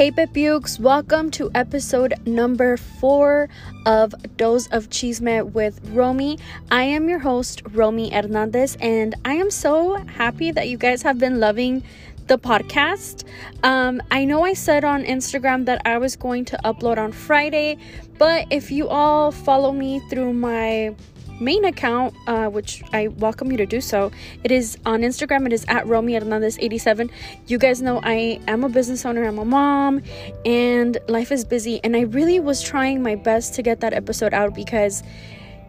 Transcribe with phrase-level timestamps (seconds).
[0.00, 3.50] Hey Pepiux, welcome to episode number four
[3.84, 6.38] of Dose of Chisme with Romy.
[6.70, 11.18] I am your host, Romy Hernandez, and I am so happy that you guys have
[11.18, 11.82] been loving
[12.28, 13.24] the podcast.
[13.62, 17.76] Um, I know I said on Instagram that I was going to upload on Friday,
[18.16, 20.94] but if you all follow me through my
[21.40, 24.12] main account, uh, which I welcome you to do so.
[24.44, 25.46] It is on Instagram.
[25.46, 27.10] It is at Romy Hernandez87.
[27.46, 29.24] You guys know I am a business owner.
[29.24, 30.02] I'm a mom,
[30.44, 31.80] and life is busy.
[31.82, 35.02] And I really was trying my best to get that episode out because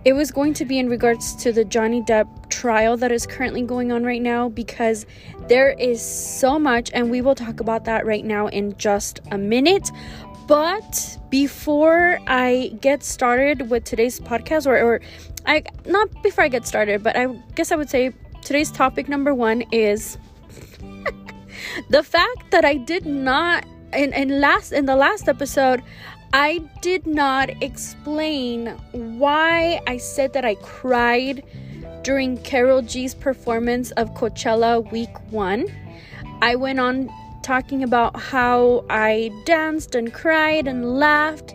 [0.03, 3.61] it was going to be in regards to the Johnny Depp trial that is currently
[3.61, 5.05] going on right now because
[5.47, 9.37] there is so much, and we will talk about that right now in just a
[9.37, 9.91] minute.
[10.47, 15.01] But before I get started with today's podcast, or, or
[15.45, 19.33] I not before I get started, but I guess I would say today's topic number
[19.33, 20.17] one is
[21.89, 25.83] the fact that I did not in, in last in the last episode
[26.33, 31.43] I did not explain why I said that I cried
[32.03, 35.65] during Karol G's performance of Coachella week 1.
[36.41, 37.09] I went on
[37.43, 41.53] talking about how I danced and cried and laughed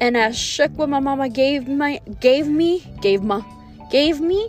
[0.00, 3.42] and I shook what my mama gave my gave me gave ma
[3.90, 4.48] gave me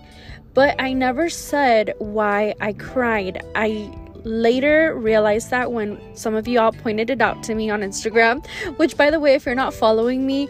[0.54, 3.44] but i never said why i cried.
[3.56, 3.92] I
[4.24, 8.46] later realized that when some of you all pointed it out to me on instagram
[8.78, 10.50] which by the way if you're not following me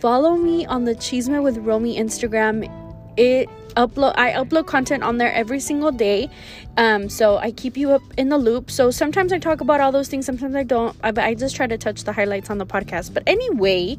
[0.00, 2.68] follow me on the chisme with romy instagram.
[3.16, 6.30] It upload i upload content on there every single day.
[6.76, 8.70] Um so i keep you up in the loop.
[8.70, 10.96] So sometimes i talk about all those things sometimes i don't.
[11.02, 13.14] I, but i just try to touch the highlights on the podcast.
[13.14, 13.98] But anyway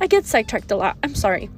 [0.00, 0.96] i get sidetracked a lot.
[1.02, 1.50] I'm sorry.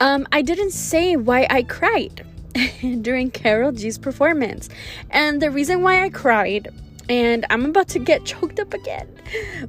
[0.00, 2.26] Um i didn't say why i cried
[3.02, 4.68] during Karol G's performance.
[5.10, 6.72] And the reason why i cried
[7.08, 9.08] and I'm about to get choked up again.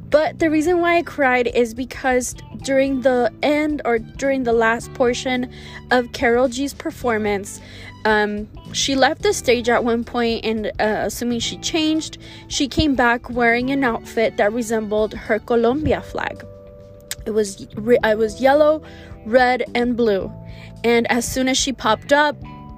[0.10, 4.94] But the reason why I cried is because during the end or during the last
[4.94, 5.52] portion
[5.92, 7.62] of Karol G's performance,
[8.06, 12.96] um, she left the stage at one point, and uh, assuming she changed, she came
[12.96, 16.46] back wearing an outfit that resembled her Colombia flag.
[17.26, 18.84] It was it was yellow,
[19.26, 20.32] red, and blue.
[20.84, 22.36] And as soon as she popped up,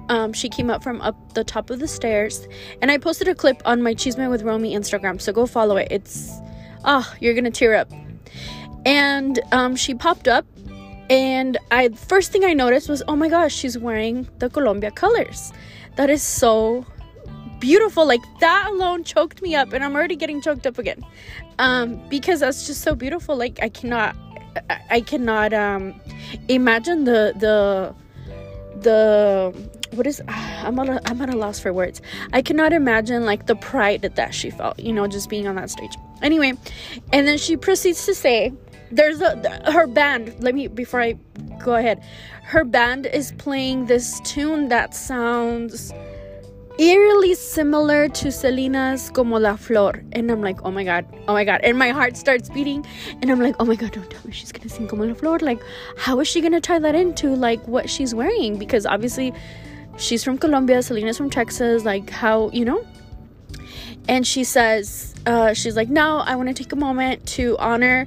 [0.08, 2.46] um, she came up from up the top of the stairs,
[2.80, 5.20] and I posted a clip on my Chisme with Romy Instagram.
[5.20, 5.88] So go follow it.
[5.90, 6.32] It's
[6.84, 7.90] oh, you're gonna tear up.
[8.86, 10.46] And um, she popped up,
[11.10, 15.52] and I first thing I noticed was, oh my gosh, she's wearing the Colombia colors.
[15.96, 16.86] That is so
[17.58, 18.06] beautiful.
[18.06, 21.04] Like that alone choked me up, and I'm already getting choked up again,
[21.58, 23.36] um, because that's just so beautiful.
[23.36, 24.16] Like I cannot,
[24.70, 26.00] I, I cannot um,
[26.48, 27.94] imagine the the
[28.80, 29.52] the
[29.94, 32.00] what is I'm at a, I'm at a loss for words.
[32.32, 35.70] I cannot imagine like the pride that she felt, you know, just being on that
[35.70, 35.96] stage.
[36.22, 36.52] Anyway,
[37.12, 38.52] and then she proceeds to say,
[38.90, 39.36] "There's a
[39.70, 40.34] her band.
[40.40, 41.14] Let me before I
[41.58, 42.02] go ahead.
[42.42, 45.92] Her band is playing this tune that sounds."
[46.78, 50.00] eerily similar to Selena's Como la Flor.
[50.12, 51.60] And I'm like, oh my god, oh my god.
[51.64, 52.86] And my heart starts beating.
[53.20, 55.38] And I'm like, oh my god, don't tell me she's gonna sing Como la Flor.
[55.40, 55.60] Like,
[55.96, 58.58] how is she gonna tie that into like what she's wearing?
[58.58, 59.34] Because obviously
[59.98, 62.84] she's from Colombia, Selena's from Texas, like how, you know?
[64.08, 68.06] And she says, uh, she's like, now I want to take a moment to honor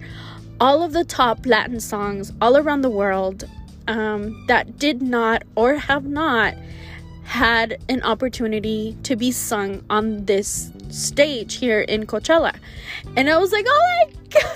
[0.60, 3.44] all of the top Latin songs all around the world
[3.88, 6.56] um, that did not or have not
[7.24, 12.56] had an opportunity to be sung on this stage here in Coachella.
[13.16, 14.52] And I was like, oh my God!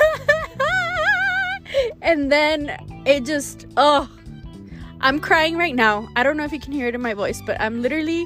[2.01, 4.09] And then it just, oh,
[5.05, 6.09] I'm crying right now.
[6.15, 8.25] I don't know if you can hear it in my voice, but I'm literally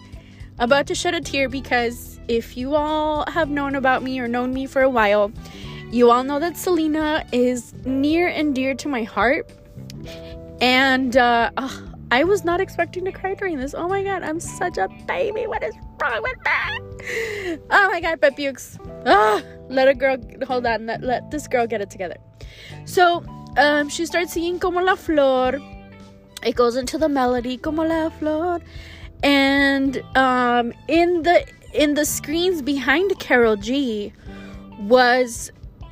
[0.59, 4.53] about to shed a tear because if you all have known about me or known
[4.53, 5.29] me for a while,
[5.91, 9.51] you all know that Selena is near and dear to my heart.
[10.61, 11.51] And uh,
[12.11, 13.73] I was not expecting to cry during this.
[13.73, 15.47] Oh my god, I'm such a baby.
[15.47, 17.57] What is wrong with me?
[17.71, 18.79] Oh my god, Pepiux.
[19.05, 20.15] Ah, let a girl
[20.47, 20.85] hold on.
[20.85, 22.15] Let, let this girl get it together.
[22.85, 23.25] So
[23.57, 25.59] um, she starts singing Como la Flor
[26.43, 28.59] it goes into the melody como la flor
[29.23, 34.13] and um, in the in the screens behind Karol G
[34.79, 35.51] was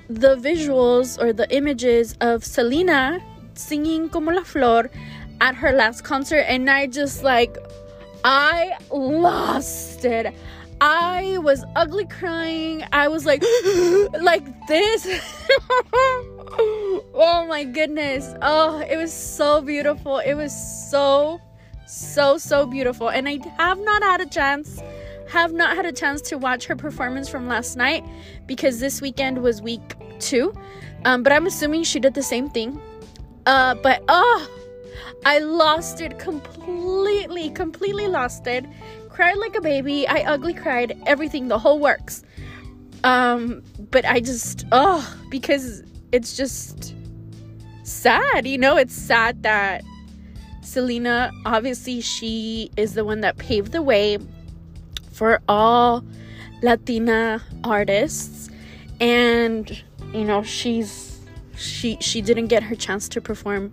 [0.10, 3.20] the visuals or the images of Selena
[3.54, 4.90] singing como la flor
[5.42, 7.58] at her last concert and I just like
[8.24, 10.34] I lost it.
[10.80, 12.84] I was ugly crying.
[12.92, 13.42] I was like
[14.22, 15.08] like this.
[17.14, 18.34] oh my goodness.
[18.42, 20.20] Oh, it was so beautiful.
[20.20, 20.54] It was
[20.90, 21.42] so,
[21.86, 23.10] so, so beautiful.
[23.10, 24.82] And I have not had a chance,
[25.30, 28.04] have not had a chance to watch her performance from last night
[28.46, 30.54] because this weekend was week two.
[31.06, 32.80] Um, but I'm assuming she did the same thing.
[33.46, 34.50] Uh, but oh,
[35.26, 38.66] I lost it completely, completely lost it.
[39.10, 40.08] Cried like a baby.
[40.08, 40.98] I ugly cried.
[41.06, 42.24] Everything, the whole works.
[43.04, 46.94] Um, but I just oh, because it's just
[47.84, 49.84] sad, you know, it's sad that
[50.62, 54.18] Selena obviously she is the one that paved the way
[55.12, 56.04] for all
[56.62, 58.50] Latina artists.
[59.00, 59.84] And
[60.14, 61.20] you know she's
[61.56, 63.72] she she didn't get her chance to perform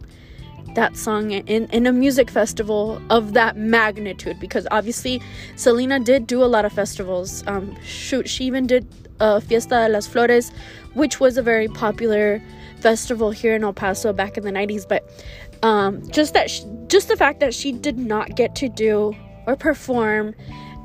[0.74, 5.22] that song in in a music festival of that magnitude because obviously
[5.56, 7.44] Selena did do a lot of festivals.
[7.46, 8.86] Um shoot she even did
[9.20, 10.50] uh, Fiesta de las Flores
[10.94, 12.42] which was a very popular
[12.80, 15.08] festival here in El Paso back in the 90s but
[15.62, 19.14] um just that she, just the fact that she did not get to do
[19.46, 20.34] or perform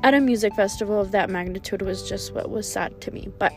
[0.02, 3.28] at a music festival of that magnitude was just what was sad to me.
[3.38, 3.52] But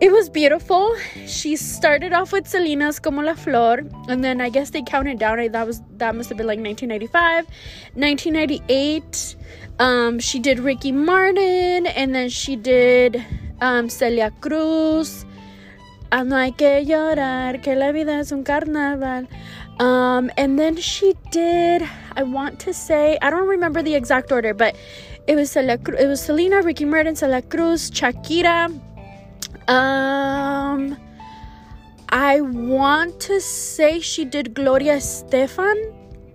[0.00, 0.94] it was beautiful.
[1.26, 5.50] She started off with Selena's Como la Flor, and then I guess they counted down.
[5.52, 7.46] That was that must have been like 1995,
[7.94, 9.36] 1998.
[9.78, 13.24] Um, she did Ricky Martin, and then she did
[13.60, 15.24] um, Celia Cruz.
[16.12, 19.26] Ah, no hay que llorar, que la vida es un carnaval.
[19.80, 21.82] Um, and then she did.
[22.16, 24.76] I want to say I don't remember the exact order, but
[25.26, 28.78] it was Celia, it was Selena, Ricky Martin, Celia Cruz, Shakira.
[29.68, 30.96] Um,
[32.08, 35.94] I want to say she did Gloria Estefan.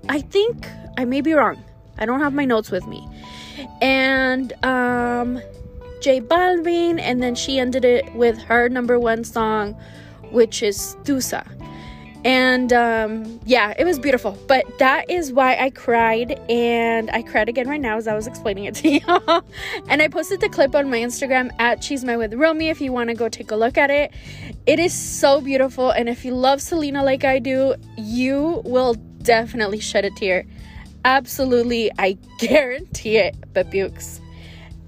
[0.10, 0.68] I think
[0.98, 1.64] I may be wrong.
[1.98, 3.08] I don't have my notes with me.
[3.82, 5.42] And um,
[6.02, 9.76] J Balvin, and then she ended it with her number one song,
[10.32, 11.46] which is Tusa
[12.24, 14.38] and um, yeah, it was beautiful.
[14.48, 18.28] But that is why I cried, and I cried again right now as I was
[18.28, 19.44] explaining it to you.
[19.88, 23.10] and I posted the clip on my Instagram at Chisme with Romy if you want
[23.10, 24.14] to go take a look at it.
[24.66, 29.80] It is so beautiful, and if you love Selena like I do, you will definitely
[29.80, 30.46] shed a tear.
[31.04, 33.36] Absolutely, I guarantee it.
[33.54, 34.22] But Bukes.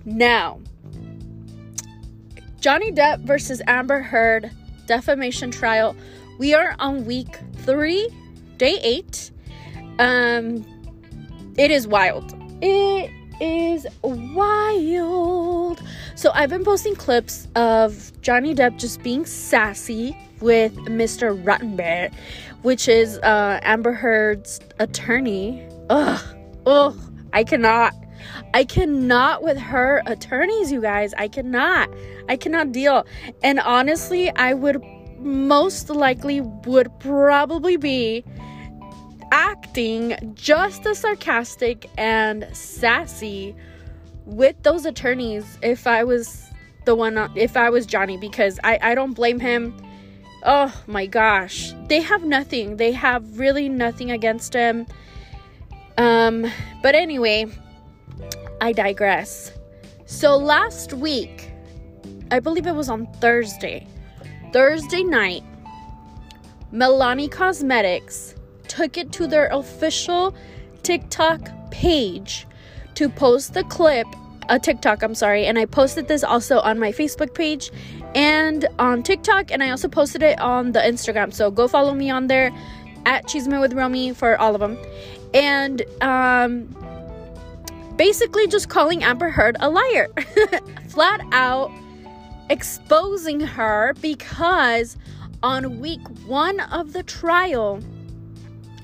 [0.05, 0.59] Now,
[2.59, 4.51] Johnny Depp versus Amber Heard
[4.85, 5.95] defamation trial
[6.37, 8.09] we are on week three,
[8.57, 9.31] day eight.
[9.99, 10.65] Um,
[11.57, 12.33] it is wild.
[12.61, 15.81] It is wild.
[16.15, 21.41] So I've been posting clips of Johnny Depp just being sassy with Mr.
[21.43, 22.13] Rottenberg,
[22.61, 25.67] which is uh, Amber Heard's attorney.
[25.89, 26.21] Ugh,
[26.65, 26.97] ugh,
[27.33, 27.93] I cannot.
[28.53, 31.13] I cannot with her attorneys, you guys.
[31.17, 31.89] I cannot.
[32.29, 33.05] I cannot deal.
[33.43, 34.81] And honestly, I would
[35.23, 38.23] most likely would probably be
[39.31, 43.55] acting just as sarcastic and sassy
[44.25, 46.49] with those attorneys if I was
[46.85, 49.75] the one if I was Johnny because I I don't blame him.
[50.43, 51.73] Oh my gosh.
[51.87, 52.77] They have nothing.
[52.77, 54.85] They have really nothing against him.
[55.97, 56.45] Um
[56.81, 57.47] but anyway,
[58.61, 59.51] I digress.
[60.05, 61.51] So last week,
[62.29, 63.87] I believe it was on Thursday,
[64.53, 65.43] Thursday night,
[66.71, 68.35] Milani Cosmetics
[68.67, 70.35] took it to their official
[70.83, 72.45] TikTok page
[72.93, 74.05] to post the clip,
[74.49, 77.71] a TikTok, I'm sorry, and I posted this also on my Facebook page
[78.13, 81.33] and on TikTok, and I also posted it on the Instagram.
[81.33, 82.51] So go follow me on there
[83.07, 84.77] at Chisme with Romy for all of them.
[85.33, 86.67] And um,
[87.95, 90.09] basically just calling Amber Heard a liar.
[90.89, 91.71] Flat out
[92.53, 94.95] exposing her because
[95.41, 97.79] on week one of the trial,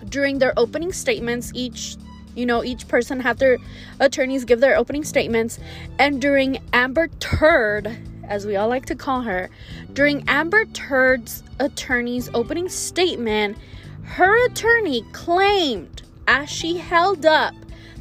[0.09, 1.95] during their opening statements, each
[2.35, 3.57] you know, each person had their
[3.99, 5.59] attorneys give their opening statements,
[5.99, 9.49] and during Amber Turd, as we all like to call her,
[9.93, 13.57] during Amber Turd's attorney's opening statement,
[14.03, 17.53] her attorney claimed as she held up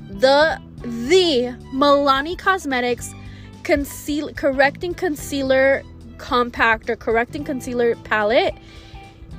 [0.08, 3.12] the the Milani Cosmetics
[3.68, 5.82] conceal correcting concealer
[6.16, 8.54] compact or correcting concealer palette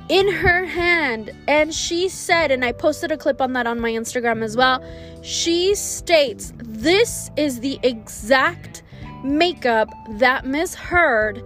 [0.08, 1.32] in her hand.
[1.48, 4.84] And she said and I posted a clip on that on my Instagram as well
[5.24, 8.84] she states this is the exact
[9.24, 11.42] makeup that Miss Heard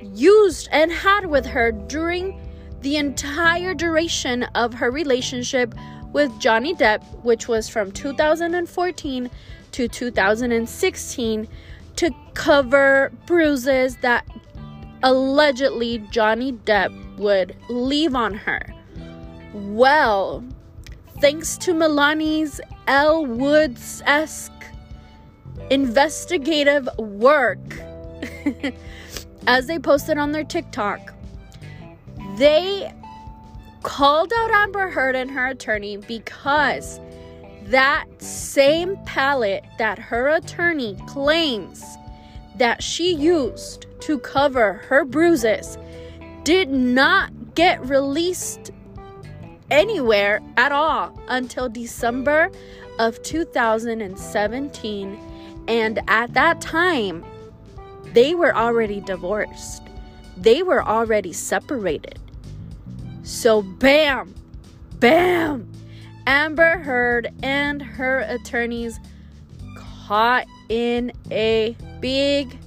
[0.00, 2.40] used and had with her during
[2.82, 5.74] the entire duration of her relationship
[6.12, 9.28] with Johnny Depp which was from 2014
[9.72, 11.48] to 2016
[11.96, 14.26] to cover bruises that
[15.02, 18.74] allegedly Johnny Depp would leave on her.
[19.52, 20.44] Well,
[21.20, 24.52] thanks to Milani's Elle Woods esque
[25.70, 27.58] investigative work,
[29.46, 31.14] as they posted on their TikTok,
[32.36, 32.92] They
[33.82, 37.00] called out Amber Heard and her attorney because
[37.66, 41.84] that same palette that her attorney claims
[42.56, 45.78] that she used to cover her bruises
[46.44, 48.70] did not get released
[49.70, 52.50] anywhere at all until December
[52.98, 55.18] of 2017.
[55.68, 57.24] And at that time,
[58.12, 59.82] they were already divorced,
[60.36, 62.18] they were already separated.
[63.22, 64.34] So, bam,
[64.98, 65.71] bam,
[66.26, 69.00] Amber Heard and her attorneys
[70.06, 72.58] caught in a big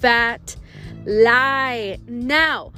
[0.00, 0.56] fat
[1.04, 1.98] lie.
[2.08, 2.72] Now,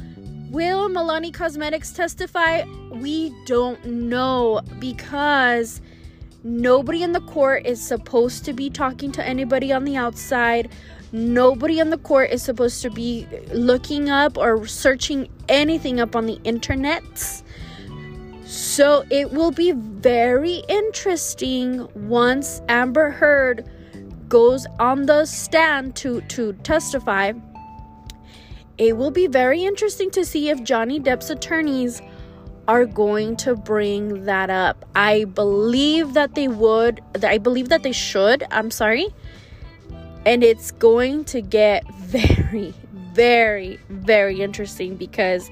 [0.50, 2.64] will Milani Cosmetics testify?
[2.92, 5.80] We don't know because
[6.44, 10.70] nobody in the court is supposed to be talking to anybody on the outside.
[11.10, 16.26] Nobody in the court is supposed to be looking up or searching anything up on
[16.26, 17.02] the internet.
[18.48, 23.68] So it will be very interesting once Amber Heard
[24.26, 27.34] goes on the stand to, to testify.
[28.78, 32.00] It will be very interesting to see if Johnny Depp's attorneys
[32.66, 34.86] are going to bring that up.
[34.94, 37.02] I believe that they would.
[37.22, 38.44] I believe that they should.
[38.50, 39.08] I'm sorry.
[40.24, 42.72] And it's going to get very,
[43.12, 45.50] very, very interesting because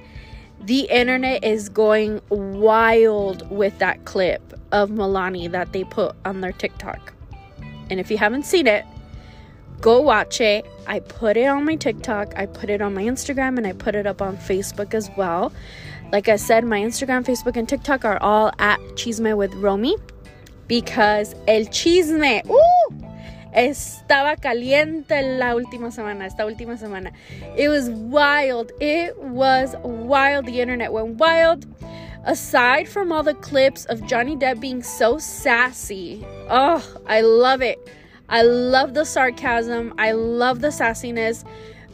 [0.61, 6.53] the internet is going wild with that clip of Milani that they put on their
[6.53, 7.13] TikTok.
[7.91, 8.85] And if you haven't seen it,
[9.81, 10.67] go watch it.
[10.87, 13.95] I put it on my TikTok, I put it on my Instagram, and I put
[13.95, 15.53] it up on Facebook as well.
[16.13, 19.97] Like I said, my Instagram, Facebook, and TikTok are all at Chisme with Romy
[20.69, 23.06] because el chisme uh,
[23.57, 27.13] estaba caliente la última semana, esta última semana.
[27.57, 28.71] It was wild.
[28.81, 30.47] It was wild.
[30.47, 31.67] The internet went wild.
[32.25, 37.79] Aside from all the clips of Johnny Depp being so sassy, oh, I love it.
[38.29, 39.95] I love the sarcasm.
[39.97, 41.45] I love the sassiness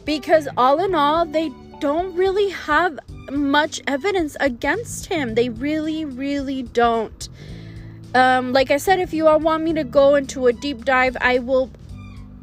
[0.05, 2.99] because all in all, they don't really have
[3.31, 5.35] much evidence against him.
[5.35, 7.29] They really, really don't.
[8.13, 11.17] Um, like I said, if you all want me to go into a deep dive,
[11.19, 11.71] I will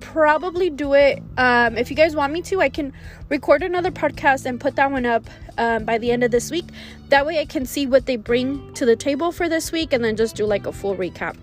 [0.00, 1.22] probably do it.
[1.36, 2.92] Um, if you guys want me to, I can
[3.28, 5.24] record another podcast and put that one up
[5.58, 6.66] um, by the end of this week.
[7.10, 10.02] That way, I can see what they bring to the table for this week and
[10.02, 11.36] then just do like a full recap.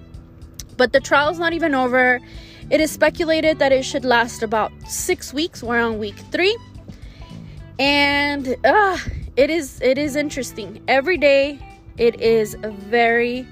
[0.76, 2.20] But the trial's not even over.
[2.70, 5.64] It is speculated that it should last about six weeks.
[5.64, 6.56] We're on week three.
[7.80, 8.98] And uh,
[9.38, 10.84] it is it is interesting.
[10.88, 11.60] Every day
[11.98, 13.48] it is very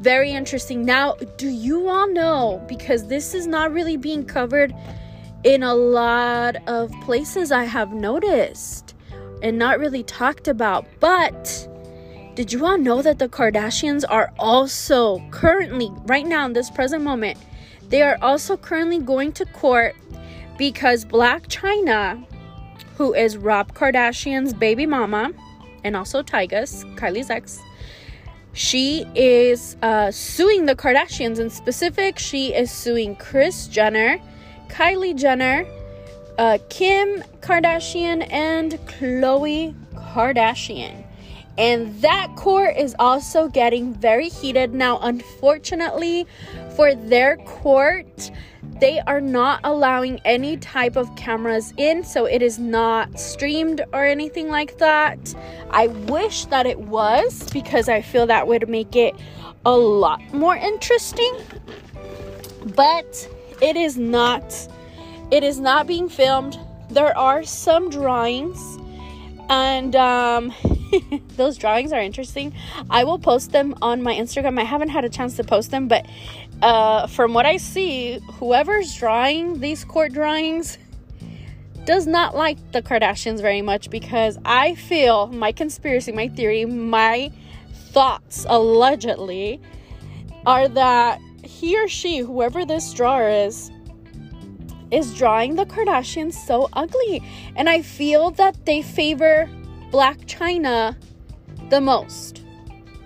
[0.00, 0.84] very interesting.
[0.84, 4.74] Now, do you all know because this is not really being covered
[5.44, 8.94] in a lot of places I have noticed
[9.42, 11.68] and not really talked about, but
[12.34, 17.02] did you all know that the Kardashians are also currently, right now, in this present
[17.02, 17.38] moment,
[17.88, 19.94] they are also currently going to court
[20.56, 22.24] because Blac Chyna,
[22.96, 25.32] who is Rob Kardashian's baby mama
[25.84, 27.60] and also Tyga's, Kylie's ex,
[28.52, 31.38] she is uh, suing the Kardashians.
[31.38, 34.20] In specific, she is suing Kris Jenner,
[34.68, 35.66] Kylie Jenner,
[36.38, 41.04] uh, Kim Kardashian, and Khloe Kardashian.
[41.60, 44.72] And that court is also getting very heated.
[44.72, 46.26] Now, unfortunately,
[46.74, 48.30] for their court,
[48.80, 54.06] they are not allowing any type of cameras in, so it is not streamed or
[54.06, 55.34] anything like that.
[55.68, 59.14] I wish that it was because I feel that would make it
[59.66, 61.36] a lot more interesting.
[62.74, 63.28] But
[63.60, 64.66] it is not.
[65.30, 66.58] It is not being filmed.
[66.88, 68.78] There are some drawings
[69.50, 70.54] and um
[71.36, 72.54] those drawings are interesting.
[72.88, 74.58] I will post them on my Instagram.
[74.58, 76.06] I haven't had a chance to post them, but
[76.62, 80.78] uh, from what I see, whoever's drawing these court drawings
[81.84, 87.32] does not like the Kardashians very much because I feel my conspiracy, my theory, my
[87.72, 89.60] thoughts allegedly
[90.46, 93.70] are that he or she, whoever this drawer is,
[94.90, 97.22] is drawing the Kardashians so ugly.
[97.56, 99.48] And I feel that they favor
[99.90, 100.96] Blac Chyna
[101.68, 102.42] the most,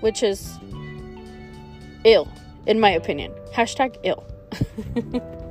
[0.01, 0.59] which is
[2.05, 2.29] ill,
[2.67, 3.33] in my opinion.
[3.53, 4.25] Hashtag ill.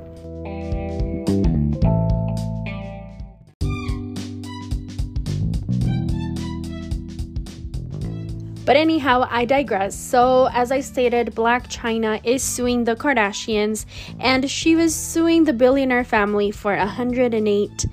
[8.64, 9.94] But anyhow, I digress.
[9.94, 13.84] So, as I stated, Blac Chyna is suing the Kardashians
[14.18, 17.86] and she was suing the billionaire family for $108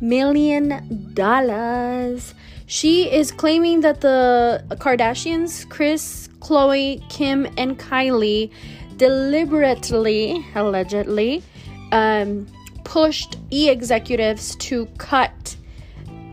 [0.00, 1.14] million.
[2.66, 8.50] She is claiming that the Kardashians, Kris, Khloe, Kim, and Kylie,
[8.96, 11.44] deliberately, allegedly,
[11.92, 12.46] um,
[12.82, 15.56] pushed e executives to cut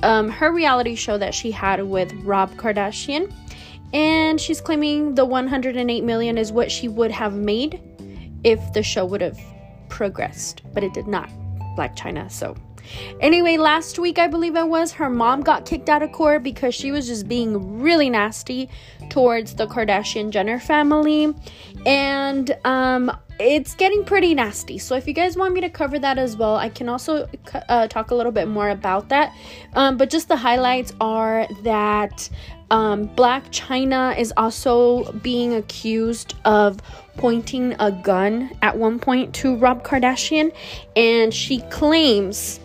[0.01, 3.31] um, her reality show that she had with Rob Kardashian.
[3.93, 7.79] And she's claiming the 108 million is what she would have made
[8.43, 9.39] if the show would have
[9.89, 11.29] progressed, but it did not.
[11.77, 12.55] Blac Chyna, so
[13.19, 16.75] Anyway, last week I believe it was, her mom got kicked out of court because
[16.75, 18.69] she was just being really nasty
[19.09, 21.33] towards the Kardashian Jenner family.
[21.85, 24.77] And um it's getting pretty nasty.
[24.77, 27.27] So if you guys want me to cover that as well, I can also
[27.67, 29.35] uh, talk a little bit more about that.
[29.73, 32.29] Um, but just the highlights are that
[32.69, 36.79] um, Blac Chyna is also being accused of
[37.17, 40.53] pointing a gun at one point to Rob Kardashian,
[40.95, 42.59] and she claims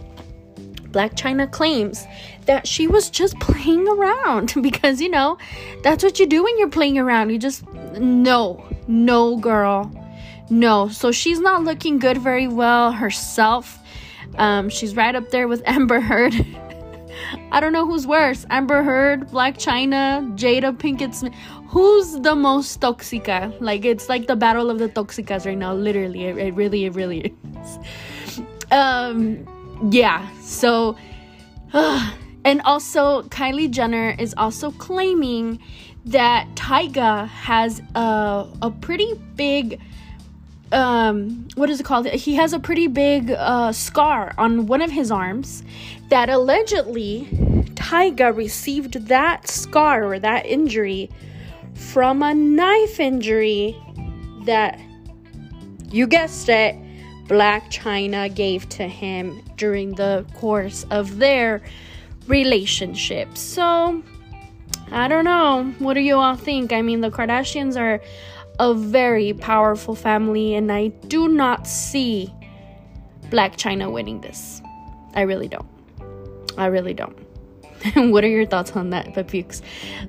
[0.90, 2.06] Blac Chyna claims
[2.46, 5.38] that she was just playing around because, you know,
[5.82, 7.30] that's what you do when you're playing around.
[7.30, 7.66] You just,
[7.98, 9.90] no, no, girl,
[10.50, 10.88] no.
[10.88, 13.78] So she's not looking good very well herself.
[14.36, 16.34] Um, she's right up there with Amber Heard.
[17.50, 21.34] I don't know who's worse Amber Heard, Blac Chyna, Jada Pinkett Smith.
[21.68, 23.54] Who's the most toxica?
[23.60, 26.24] Like, it's like the battle of the toxicas right now, literally.
[26.24, 27.78] It, it really, it really is.
[28.70, 29.46] Um,
[29.90, 30.96] yeah, so,
[31.72, 32.12] uh,
[32.44, 35.60] and also Kylie Jenner is also claiming
[36.06, 39.80] that Tyga has a, a pretty big
[40.70, 42.06] um what is it called?
[42.06, 45.62] He has a pretty big uh scar on one of his arms
[46.10, 47.26] that allegedly
[47.74, 51.10] Tyga received that scar or that injury
[51.74, 53.76] from a knife injury
[54.44, 54.78] that
[55.90, 56.76] you guessed it
[57.28, 61.62] Blac Chyna gave to him during the course of their
[62.26, 63.36] relationship.
[63.36, 64.02] So,
[64.90, 65.74] I don't know.
[65.78, 66.72] What do you all think?
[66.72, 68.00] I mean, the Kardashians are
[68.58, 72.32] a very powerful family, and I do not see
[73.28, 74.62] Blac Chyna winning this.
[75.14, 75.68] I really don't.
[76.56, 77.16] I really don't.
[78.10, 79.60] what are your thoughts on that, Pepiux?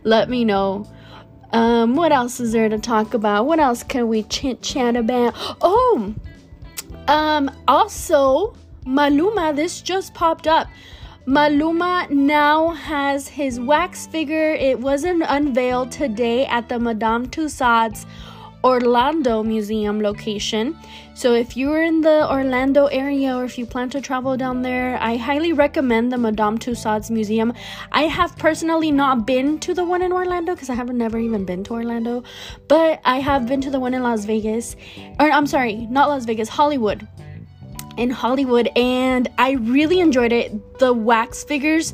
[0.03, 0.89] Let me know.
[1.51, 3.45] Um, what else is there to talk about?
[3.45, 5.33] What else can we chit chat about?
[5.61, 6.15] Oh,
[7.09, 10.67] um, also, Maluma, this just popped up.
[11.27, 14.53] Maluma now has his wax figure.
[14.53, 18.05] It wasn't unveiled today at the Madame Tussauds
[18.63, 20.77] Orlando Museum location.
[21.13, 24.97] So if you're in the Orlando area or if you plan to travel down there,
[25.01, 27.53] I highly recommend the Madame Tussauds Museum.
[27.91, 31.45] I have personally not been to the one in Orlando because I have never even
[31.45, 32.23] been to Orlando,
[32.67, 34.75] but I have been to the one in Las Vegas.
[35.19, 37.07] Or I'm sorry, not Las Vegas, Hollywood.
[37.97, 40.79] In Hollywood, and I really enjoyed it.
[40.79, 41.93] The wax figures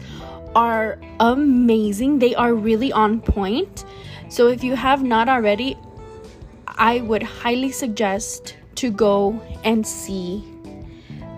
[0.56, 2.20] are amazing.
[2.20, 3.86] They are really on point.
[4.30, 5.78] So if you have not already,
[6.78, 10.44] I would highly suggest to go and see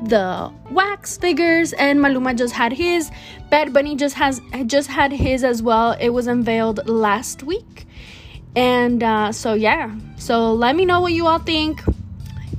[0.04, 3.10] the wax figures and Maluma just had his
[3.50, 5.94] Bad Bunny just has just had his as well.
[6.00, 7.86] It was unveiled last week.
[8.56, 9.96] And uh, so yeah.
[10.18, 11.82] So let me know what you all think.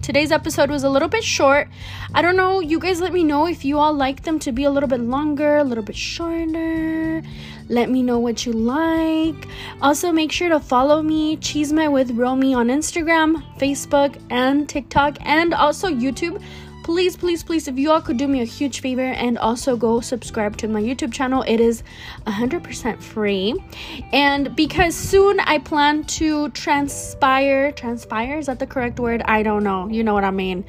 [0.02, 1.68] Today's episode was a little bit short.
[2.14, 2.60] I don't know.
[2.60, 5.00] You guys let me know if you all like them to be a little bit
[5.00, 7.22] longer a little bit shorter
[7.68, 9.48] let me know what you like.
[9.82, 15.52] Also, make sure to follow me, Chisme with Romy, on Instagram, Facebook, and TikTok, and
[15.54, 16.42] also YouTube
[16.88, 20.00] please, please, please, if you all could do me a huge favor and also go
[20.00, 21.82] subscribe to my YouTube channel, it is
[22.26, 23.54] 100% free.
[24.10, 29.20] And because soon I plan to transpire, transpire, is that the correct word?
[29.26, 29.86] I don't know.
[29.88, 30.64] You know what I mean.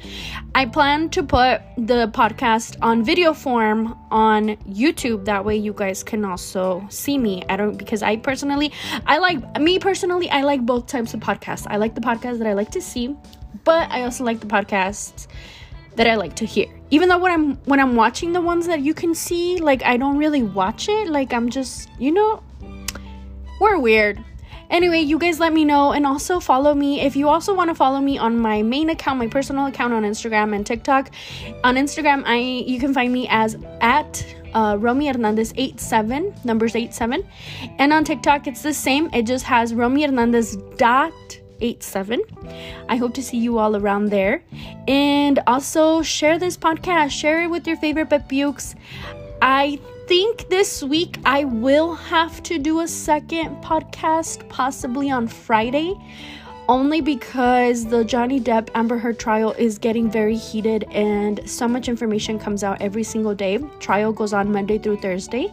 [0.54, 5.24] I plan to put the podcast on video form on YouTube.
[5.24, 7.44] That way you guys can also see me.
[7.48, 8.72] I don't, because I personally,
[9.06, 11.66] I like, me personally, I like both types of podcasts.
[11.66, 13.16] I like the podcast that I like to see,
[13.64, 15.26] but I also like the podcasts
[15.96, 16.66] that I like to hear.
[16.90, 19.96] Even though when I'm when I'm watching the ones that you can see, like I
[19.96, 21.08] don't really watch it.
[21.08, 22.42] Like I'm just, you know,
[23.60, 24.22] we're weird.
[24.70, 27.00] Anyway, you guys let me know and also follow me.
[27.00, 30.04] If you also want to follow me on my main account, my personal account on
[30.04, 31.10] Instagram and TikTok.
[31.64, 34.24] On Instagram, I you can find me as at
[34.54, 37.26] uh, Romy Hernandez 87, numbers 87.
[37.78, 39.10] And on TikTok, it's the same.
[39.12, 42.20] It just has Romy Hernandez dot 87.
[42.88, 44.42] I hope to see you all around there.
[44.88, 48.74] And also share this podcast, share it with your favorite pepiux.
[49.42, 55.94] I think this week I will have to do a second podcast, possibly on Friday,
[56.68, 61.88] only because the Johnny Depp Amber Heard trial is getting very heated and so much
[61.88, 63.58] information comes out every single day.
[63.78, 65.52] Trial goes on Monday through Thursday.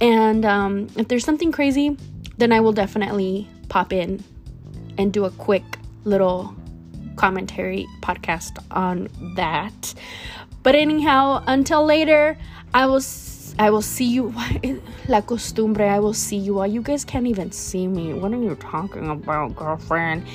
[0.00, 1.96] And um, if there's something crazy,
[2.38, 4.22] then I will definitely pop in
[4.98, 5.64] and do a quick
[6.04, 6.54] little
[7.16, 9.94] commentary podcast on that.
[10.62, 12.36] But anyhow, until later,
[12.74, 13.02] I will
[13.58, 14.32] I will see you
[15.08, 15.88] la costumbre.
[15.88, 16.66] I will see you all.
[16.66, 18.14] You guys can't even see me.
[18.14, 20.26] What are you talking about, girlfriend?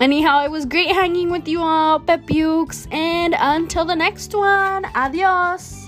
[0.00, 5.83] Anyhow, it was great hanging with you all, Pepiux, and until the next one, adios.